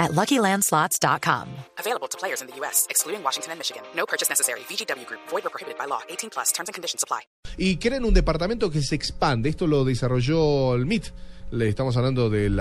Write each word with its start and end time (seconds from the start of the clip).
at 0.00 0.10
LuckyLandSlots.com. 0.12 1.46
Available 1.78 2.08
to 2.08 2.18
players 2.18 2.40
in 2.42 2.48
the 2.48 2.56
U.S., 2.56 2.88
excluding 2.90 3.22
Washington 3.22 3.52
and 3.52 3.60
Michigan. 3.60 3.82
No 3.94 4.06
purchase 4.06 4.28
necessary. 4.28 4.60
VGW 4.68 5.06
Group. 5.06 5.20
Void 5.28 5.46
or 5.46 5.50
prohibited 5.50 5.78
by 5.78 5.84
law. 5.86 6.00
18 6.08 6.30
plus. 6.30 6.50
Terms 6.50 6.68
and 6.68 6.74
conditions 6.74 7.04
apply. 7.04 7.20
y 7.58 7.76
crean 7.76 8.04
un 8.04 8.14
departamento 8.14 8.70
que 8.70 8.80
se 8.80 8.94
expande. 8.94 9.50
Esto 9.50 9.66
lo 9.66 9.84
desarrolló 9.84 10.74
el 10.74 10.86
MIT. 10.86 11.12
Le 11.52 11.68
estamos 11.68 11.96
hablando 11.96 12.30
del 12.30 12.60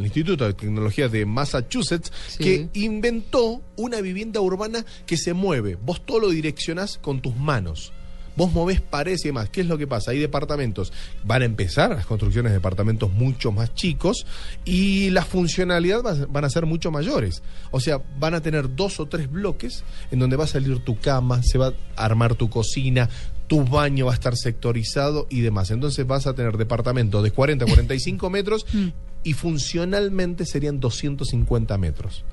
Instituto 0.00 0.46
de 0.46 0.54
Tecnología 0.54 1.08
de 1.08 1.26
Massachusetts, 1.26 2.12
que 2.38 2.68
inventó 2.74 3.62
una 3.76 4.00
vivienda 4.00 4.40
urbana 4.40 4.84
que 5.06 5.16
se 5.16 5.34
mueve. 5.34 5.74
Vos 5.74 6.06
todo 6.06 6.20
lo 6.20 6.28
direccionás 6.28 6.98
con 6.98 7.20
tus 7.20 7.34
manos. 7.34 7.92
Vos 8.38 8.52
movés 8.52 8.80
paredes 8.80 9.24
y 9.24 9.28
demás. 9.28 9.50
¿Qué 9.50 9.60
es 9.62 9.66
lo 9.66 9.76
que 9.76 9.86
pasa? 9.86 10.12
Hay 10.12 10.18
departamentos. 10.18 10.92
Van 11.24 11.42
a 11.42 11.44
empezar 11.44 11.90
las 11.90 12.06
construcciones 12.06 12.52
de 12.52 12.58
departamentos 12.58 13.12
mucho 13.12 13.52
más 13.52 13.74
chicos 13.74 14.24
y 14.64 15.10
las 15.10 15.26
funcionalidades 15.26 16.04
va- 16.22 16.26
van 16.30 16.44
a 16.44 16.48
ser 16.50 16.64
mucho 16.64 16.90
mayores. 16.90 17.42
O 17.72 17.80
sea, 17.80 18.00
van 18.18 18.34
a 18.34 18.40
tener 18.40 18.74
dos 18.76 19.00
o 19.00 19.06
tres 19.06 19.30
bloques 19.30 19.82
en 20.12 20.20
donde 20.20 20.36
va 20.36 20.44
a 20.44 20.46
salir 20.46 20.78
tu 20.84 20.98
cama, 20.98 21.42
se 21.42 21.58
va 21.58 21.74
a 21.96 22.04
armar 22.04 22.36
tu 22.36 22.48
cocina, 22.48 23.08
tu 23.48 23.64
baño 23.64 24.06
va 24.06 24.12
a 24.12 24.14
estar 24.14 24.36
sectorizado 24.36 25.26
y 25.30 25.40
demás. 25.40 25.70
Entonces 25.72 26.06
vas 26.06 26.26
a 26.28 26.34
tener 26.34 26.56
departamentos 26.56 27.22
de 27.24 27.32
40 27.32 27.64
a 27.64 27.68
45 27.68 28.30
metros 28.30 28.64
y 29.24 29.32
funcionalmente 29.32 30.46
serían 30.46 30.78
250 30.80 31.76
metros. 31.78 32.24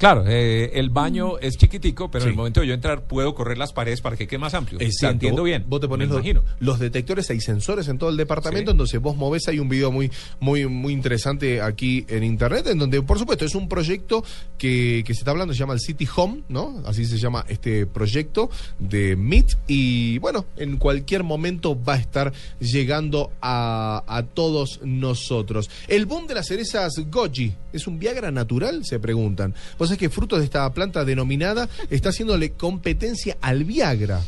Claro, 0.00 0.24
eh, 0.26 0.70
el 0.74 0.88
baño 0.88 1.38
es 1.40 1.58
chiquitico, 1.58 2.10
pero 2.10 2.24
en 2.24 2.30
el 2.30 2.36
momento 2.36 2.62
de 2.62 2.68
yo 2.68 2.72
entrar 2.72 3.02
puedo 3.02 3.34
correr 3.34 3.58
las 3.58 3.74
paredes 3.74 4.00
para 4.00 4.16
que 4.16 4.26
quede 4.26 4.38
más 4.38 4.54
amplio. 4.54 4.80
Exacto. 4.80 5.06
Te 5.08 5.12
entiendo 5.12 5.42
bien. 5.42 5.66
Vos 5.68 5.78
te 5.82 5.88
pones 5.88 6.08
los, 6.08 6.24
los 6.58 6.78
detectores, 6.78 7.28
hay 7.28 7.38
sensores 7.40 7.86
en 7.88 7.98
todo 7.98 8.08
el 8.08 8.16
departamento, 8.16 8.70
Sí. 8.70 8.72
entonces 8.72 8.98
vos 8.98 9.14
movés, 9.14 9.46
hay 9.48 9.58
un 9.58 9.68
video 9.68 9.92
muy, 9.92 10.10
muy, 10.40 10.66
muy 10.66 10.94
interesante 10.94 11.60
aquí 11.60 12.06
en 12.08 12.24
internet, 12.24 12.66
en 12.68 12.78
donde, 12.78 13.02
por 13.02 13.18
supuesto, 13.18 13.44
es 13.44 13.54
un 13.54 13.68
proyecto 13.68 14.24
que, 14.56 15.04
que 15.06 15.12
se 15.12 15.20
está 15.20 15.32
hablando, 15.32 15.52
se 15.52 15.60
llama 15.60 15.74
el 15.74 15.80
City 15.80 16.08
Home, 16.16 16.44
¿no? 16.48 16.82
Así 16.86 17.04
se 17.04 17.18
llama 17.18 17.44
este 17.48 17.84
proyecto 17.84 18.48
de 18.78 19.16
MIT, 19.16 19.52
y 19.68 20.16
bueno, 20.16 20.46
en 20.56 20.78
cualquier 20.78 21.24
momento 21.24 21.78
va 21.78 21.92
a 21.94 21.98
estar 21.98 22.32
llegando 22.58 23.32
a, 23.42 24.02
a 24.06 24.22
todos 24.22 24.80
nosotros. 24.82 25.68
El 25.88 26.06
boom 26.06 26.26
de 26.26 26.36
las 26.36 26.46
cerezas 26.46 26.94
Goji, 27.10 27.52
¿es 27.74 27.86
un 27.86 27.98
Viagra 27.98 28.30
natural? 28.30 28.82
Se 28.86 28.98
preguntan. 28.98 29.54
Vos 29.90 29.96
sabés 29.98 30.08
que 30.10 30.14
fruto 30.14 30.38
de 30.38 30.44
esta 30.44 30.72
planta 30.72 31.04
denominada 31.04 31.68
está 31.90 32.10
haciéndole 32.10 32.52
competencia 32.52 33.36
al 33.40 33.64
Viagra. 33.64 34.20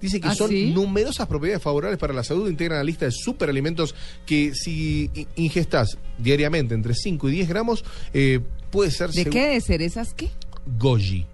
Dice 0.00 0.20
que 0.20 0.26
¿Ah, 0.28 0.34
son 0.34 0.50
sí? 0.50 0.72
numerosas 0.74 1.28
propiedades 1.28 1.62
favorables 1.62 1.98
para 2.00 2.12
la 2.12 2.24
salud, 2.24 2.50
integran 2.50 2.78
la 2.78 2.84
lista 2.84 3.04
de 3.06 3.12
superalimentos 3.12 3.94
que 4.26 4.52
si 4.54 5.08
ingestas 5.36 5.96
diariamente 6.18 6.74
entre 6.74 6.94
5 6.94 7.28
y 7.28 7.32
10 7.32 7.48
gramos, 7.48 7.84
eh, 8.12 8.40
puede 8.72 8.90
ser 8.90 9.10
¿De 9.10 9.26
qué? 9.26 9.50
¿De 9.50 9.60
cerezas 9.60 10.14
qué? 10.14 10.30
Goji. 10.78 11.26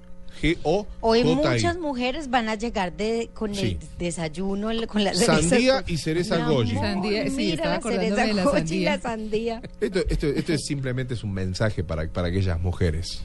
G-O. 0.43 0.87
Hoy 1.01 1.25
muchas 1.25 1.79
mujeres 1.79 2.31
van 2.31 2.49
a 2.49 2.55
llegar 2.55 2.97
de, 2.97 3.29
con 3.35 3.55
Sí. 3.55 3.79
el 3.81 3.99
desayuno, 3.99 4.71
el- 4.71 4.87
con 4.87 5.05
las 5.05 5.19
Sandía 5.19 5.85
y 5.87 5.97
cereza 5.99 6.47
goji. 6.47 6.75
Sandía, 6.77 7.25
sí, 7.29 7.37
mira 7.37 7.55
estaba 7.55 7.71
la 7.71 7.77
acordándome 7.77 8.09
cereza 8.11 8.27
de 8.27 8.35
la 8.35 8.45
goji 8.45 8.57
y 8.57 8.61
sandía. 8.61 8.91
la 8.97 9.01
sandía. 9.03 9.63
Esto, 9.81 9.99
esto, 10.09 10.27
esto 10.29 10.53
es 10.55 10.65
simplemente 10.67 11.15
es 11.15 11.25
un 11.25 11.33
mensaje 11.35 11.83
para, 11.85 12.07
para 12.09 12.29
aquellas 12.29 12.59
mujeres 12.61 13.23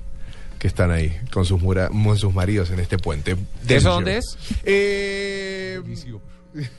que 0.60 0.68
están 0.68 0.92
ahí 0.92 1.12
con 1.32 1.46
sus, 1.46 1.62
mura- 1.62 1.90
con 1.90 2.18
sus 2.18 2.34
maridos 2.34 2.70
en 2.72 2.80
este 2.80 2.98
puente. 2.98 3.36
¿Eso 3.68 3.90
dónde 3.92 4.18
es? 4.18 4.38
Eh, 4.64 5.82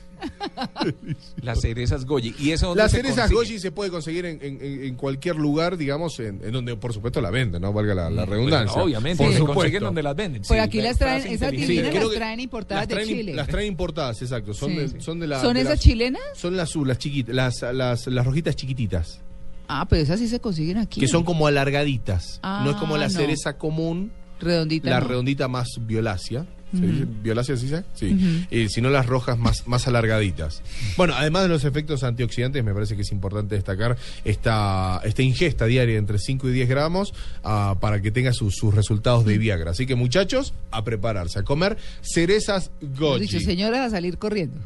Las 1.43 1.61
cerezas 1.61 2.07
Goyi. 2.07 2.35
¿Y 2.39 2.51
eso 2.53 2.75
las 2.75 2.91
se 2.91 2.97
cerezas 2.99 3.31
consigue? 3.31 3.37
Goji 3.39 3.59
se 3.59 3.71
puede 3.71 3.91
conseguir 3.91 4.25
en, 4.25 4.39
en- 4.43 4.63
en- 4.85 4.95
cualquier 4.95 5.37
lugar, 5.37 5.77
digamos, 5.77 6.19
en, 6.21 6.41
en 6.43 6.53
donde 6.53 6.75
por 6.77 6.93
supuesto 6.95 7.21
la 7.21 7.31
venden, 7.31 7.61
¿no? 7.63 7.73
Valga 7.73 7.95
la, 7.95 8.11
la 8.11 8.25
redundancia. 8.25 8.83
obviamente, 8.83 9.23
por 9.23 9.33
se 9.33 9.39
supuesto. 9.39 9.61
consiguen 9.61 9.83
donde 9.83 10.03
las 10.03 10.17
venden. 10.17 10.43
Pues 10.43 10.59
sí, 10.59 10.65
aquí 10.65 10.79
la 10.79 10.85
las 10.89 10.99
traen, 10.99 11.27
esas 11.27 11.51
divinas 11.51 11.91
creo 11.91 12.09
las 12.09 12.15
traen 12.17 12.41
importadas 12.41 12.83
las 12.83 12.89
de 12.89 12.95
traen- 12.95 13.09
Chile. 13.09 13.35
Las 13.35 13.49
traen 13.49 13.67
importadas, 13.69 14.23
exacto. 14.23 14.55
Son, 14.55 14.71
Sí. 14.71 14.77
de, 14.77 15.01
son 15.01 15.21
de 15.21 15.27
la. 15.27 15.41
¿Son 15.41 15.55
de 15.55 15.61
esas 15.61 15.73
las- 15.75 15.81
chilenas? 15.81 16.23
Son 16.35 16.57
las, 16.57 16.75
las 16.75 16.99
chiquitas, 16.99 17.35
las, 17.35 17.63
las, 17.75 18.07
las 18.07 18.25
rojitas 18.27 18.57
chiquititas, 18.57 19.21
Ah, 19.69 19.87
pero 19.89 20.03
esas 20.03 20.21
sí 20.21 20.29
se 20.29 20.41
consiguen 20.41 20.79
aquí. 20.79 21.01
que 21.01 21.09
son 21.09 21.25
como 21.25 21.47
alargaditas. 21.47 22.41
Ah, 22.43 22.63
no 22.65 22.71
es 22.71 22.77
como 22.77 22.97
la 22.97 23.09
no. 23.09 23.11
cereza 23.11 23.59
común, 23.59 24.13
redonditas. 24.41 24.91
la 24.91 25.01
no. 25.01 25.09
redondita 25.09 25.49
más 25.49 25.69
violácea. 25.81 26.47
¿Se 26.77 26.85
dice 26.85 27.07
¿Violácea 27.23 27.57
sí? 27.57 27.69
se? 27.69 27.85
Sí. 27.95 28.47
Eh, 28.51 28.69
sino 28.69 28.91
las 28.91 29.07
rojas 29.07 29.39
más, 29.39 29.69
más 29.69 29.87
alargaditas. 29.87 30.63
Bueno, 30.97 31.15
además 31.17 31.43
de 31.45 31.49
los 31.49 31.65
efectos 31.65 32.03
antioxidantes, 32.03 32.63
me 32.65 32.75
parece 32.75 32.97
que 32.97 33.03
es 33.03 33.13
importante 33.13 33.55
destacar 33.55 33.97
esta, 34.25 35.01
esta 35.05 35.23
ingesta 35.23 35.67
diaria 35.67 35.97
entre 35.97 36.19
5 36.19 36.49
y 36.49 36.53
10 36.53 36.69
gramos 36.69 37.15
ah, 37.45 37.77
para 37.81 38.03
que 38.03 38.11
tenga 38.11 38.33
sus, 38.33 38.57
sus 38.57 38.75
resultados 38.75 39.25
de 39.25 39.39
Viagra. 39.39 39.71
Así 39.71 39.87
que 39.87 39.95
muchachos, 39.95 40.55
a 40.73 40.83
prepararse, 40.83 41.39
a 41.39 41.45
comer 41.45 41.79
cerezas 42.03 42.73
goji. 42.81 43.21
dicho, 43.21 43.41
señora, 43.41 43.85
a 43.85 43.91
salir 43.91 44.19
corriendo. 44.19 44.59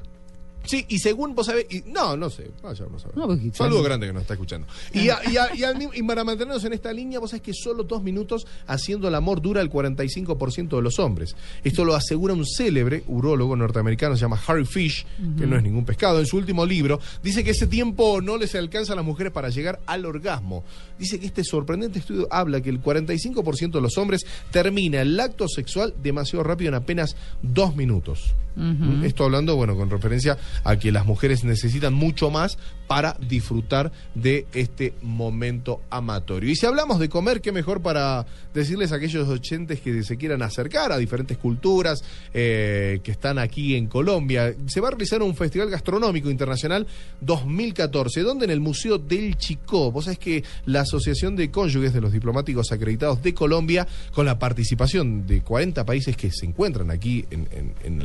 Sí, 0.71 0.87
y 0.89 0.99
según 1.01 1.35
vos 1.35 1.47
sabés, 1.47 1.67
y- 1.69 1.83
no, 1.91 2.17
no 2.17 2.31
sé, 2.31 2.49
vaya. 2.63 2.85
No, 3.17 3.27
porque- 3.27 3.51
Saludo 3.53 3.83
grande 3.83 4.07
que 4.07 4.13
nos 4.13 4.23
está 4.23 4.35
escuchando. 4.35 4.69
Y, 4.95 5.09
a- 5.09 5.19
y 5.29 5.37
a- 5.37 5.53
y 5.53 5.65
al 5.65 5.77
mismo- 5.77 5.93
y 5.95 6.03
para 6.05 6.23
mantenernos 6.23 6.63
en 6.65 6.73
esta 6.75 6.93
línea, 6.93 7.19
vos 7.19 7.31
sabés 7.31 7.43
que 7.43 7.53
solo 7.53 7.83
dos 7.83 8.05
minutos 8.05 8.47
haciendo 8.69 9.09
el 9.09 9.17
amor 9.17 9.43
dura 9.43 9.61
el 9.63 9.69
45% 9.69 10.77
de 10.77 10.83
los 10.83 11.01
hombres. 11.01 11.35
Esto 11.65 11.85
lo 11.85 11.97
asegura 11.97 12.35
un 12.35 12.47
célebre 12.47 13.03
urólogo 13.09 13.57
norteamericano, 13.57 14.15
se 14.15 14.21
llama 14.21 14.41
Harry 14.47 14.65
Fish, 14.65 15.05
que 15.39 15.47
no 15.47 15.57
es 15.57 15.63
ningún 15.65 15.85
pescado. 15.85 16.21
En 16.21 16.27
su 16.27 16.37
último 16.37 16.65
libro, 16.65 17.01
dice 17.23 17.43
que 17.43 17.51
ese 17.51 17.67
tiempo 17.67 18.21
no 18.21 18.37
les 18.37 18.55
alcanza 18.55 18.93
a 18.93 18.97
las 18.97 19.05
mujeres 19.05 19.33
para 19.33 19.49
llegar 19.49 19.81
al 19.87 20.07
orgasmo. 20.07 20.63
Dice 21.01 21.19
que 21.19 21.27
este 21.27 21.43
sorprendente 21.43 21.99
estudio 21.99 22.29
habla 22.31 22.61
que 22.61 22.71
el 22.71 22.81
45% 22.81 23.79
de 23.79 23.83
los 23.83 23.99
hombres 23.99 24.25
termina 24.53 25.01
el 25.01 25.19
acto 25.19 25.49
sexual 25.49 25.95
demasiado 26.01 26.45
rápido 26.45 26.69
en 26.69 26.75
apenas 26.77 27.17
dos 27.43 27.75
minutos. 27.75 28.35
Esto 29.05 29.25
hablando, 29.25 29.57
bueno, 29.57 29.75
con 29.77 29.89
referencia 29.89 30.37
a 30.65 30.77
que 30.77 30.93
las 30.93 31.07
mujeres 31.07 31.45
necesitan 31.45 31.95
mucho 31.95 32.31
más 32.31 32.59
para 32.87 33.17
disfrutar 33.21 33.93
de 34.17 34.47
este 34.53 34.95
momento 35.01 35.81
amatorio. 35.91 36.51
Y 36.51 36.57
si 36.57 36.67
hablamos 36.67 36.99
de 36.99 37.09
comer, 37.09 37.41
qué 37.41 37.53
mejor 37.53 37.81
para 37.83 38.27
decirles 38.53 38.91
a 38.91 38.97
aquellos 38.97 39.29
oyentes 39.29 39.81
que 39.81 40.03
se 40.03 40.17
quieran 40.17 40.43
acercar 40.43 40.91
a 40.91 40.99
diferentes 40.99 41.39
culturas 41.39 42.03
eh, 42.35 43.01
que 43.05 43.13
están 43.13 43.39
aquí 43.39 43.77
en 43.77 43.87
Colombia. 43.87 44.53
Se 44.67 44.81
va 44.81 44.89
a 44.89 44.91
realizar 44.91 45.23
un 45.23 45.37
festival 45.37 45.71
gastronómico 45.71 46.31
internacional 46.31 46.87
2014, 47.21 48.23
donde 48.23 48.45
en 48.47 48.51
el 48.51 48.61
Museo 48.61 48.99
del 48.99 49.37
Chicó, 49.37 49.93
vos 49.93 50.05
sabés 50.07 50.19
que 50.19 50.43
la 50.67 50.81
Asociación 50.81 51.37
de 51.37 51.51
Cónyuges 51.51 51.93
de 51.95 52.01
los 52.01 52.13
Diplomáticos 52.13 52.73
Acreditados 52.73 53.23
de 53.23 53.33
Colombia, 53.35 53.87
con 54.13 54.27
la 54.27 54.39
participación 54.39 55.27
de 55.29 55.43
40 55.43 55.87
países 55.87 56.17
que 56.17 56.31
se 56.33 56.45
encuentran 56.47 56.91
aquí 56.91 57.25
en, 57.31 57.47
en- 57.85 58.01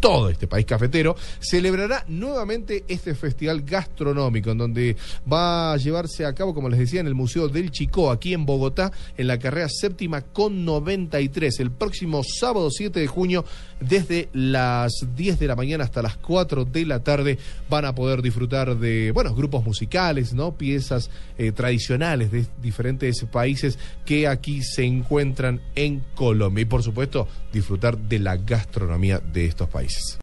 todo 0.00 0.30
este 0.30 0.46
país 0.46 0.64
cafetero, 0.64 1.16
celebrará 1.66 2.04
nuevamente 2.06 2.84
este 2.86 3.12
festival 3.16 3.62
gastronómico, 3.62 4.52
en 4.52 4.58
donde 4.58 4.96
va 5.30 5.72
a 5.72 5.76
llevarse 5.76 6.24
a 6.24 6.32
cabo, 6.32 6.54
como 6.54 6.68
les 6.68 6.78
decía, 6.78 7.00
en 7.00 7.08
el 7.08 7.16
Museo 7.16 7.48
del 7.48 7.72
Chicó, 7.72 8.12
aquí 8.12 8.34
en 8.34 8.46
Bogotá, 8.46 8.92
en 9.16 9.26
la 9.26 9.40
carrera 9.40 9.68
séptima 9.68 10.20
con 10.20 10.64
93, 10.64 11.58
el 11.58 11.72
próximo 11.72 12.22
sábado 12.22 12.70
7 12.70 13.00
de 13.00 13.08
junio, 13.08 13.44
desde 13.80 14.28
las 14.32 14.92
10 15.16 15.40
de 15.40 15.46
la 15.48 15.56
mañana 15.56 15.82
hasta 15.82 16.02
las 16.02 16.16
4 16.18 16.66
de 16.66 16.86
la 16.86 17.02
tarde, 17.02 17.36
van 17.68 17.84
a 17.84 17.96
poder 17.96 18.22
disfrutar 18.22 18.78
de, 18.78 19.10
bueno, 19.10 19.34
grupos 19.34 19.64
musicales, 19.64 20.34
¿no? 20.34 20.56
Piezas 20.56 21.10
eh, 21.36 21.50
tradicionales 21.50 22.30
de 22.30 22.46
diferentes 22.62 23.24
países 23.24 23.76
que 24.04 24.28
aquí 24.28 24.62
se 24.62 24.84
encuentran 24.84 25.60
en 25.74 26.04
Colombia. 26.14 26.62
Y 26.62 26.66
por 26.66 26.84
supuesto, 26.84 27.26
disfrutar 27.52 27.98
de 27.98 28.20
la 28.20 28.36
gastronomía 28.36 29.18
de 29.18 29.46
estos 29.46 29.68
países. 29.68 30.16